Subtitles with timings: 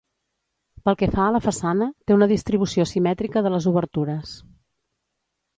[0.87, 4.37] Pel que fa a la façana, té una distribució simètrica de les obertures.